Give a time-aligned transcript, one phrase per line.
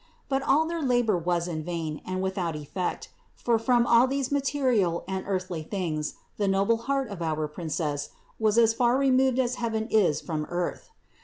[0.29, 5.03] But all their labor was in vain and without effect; for from all these material
[5.07, 8.09] and earthly things the noble heart of our Princess
[8.39, 10.89] was as far removed as heaven is from earth.